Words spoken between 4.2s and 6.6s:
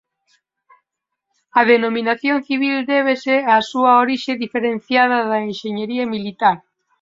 diferenciada da enxeñaría militar.